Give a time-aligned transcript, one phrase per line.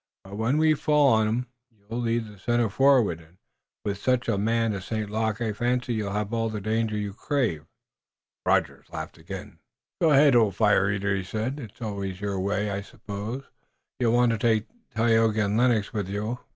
[0.23, 3.37] "But when we fall on 'em you'll lead the center forward, and
[3.85, 5.11] with such a man as St.
[5.11, 7.67] Luc I fancy you'll have all the danger you crave."
[8.43, 9.59] Rogers laughed again.
[10.01, 11.59] "Go ahead, old fire eater," he said.
[11.59, 12.71] "It was always your way.
[12.71, 13.43] I suppose
[13.99, 16.39] you'll want to take Tayoga and Lennox with you."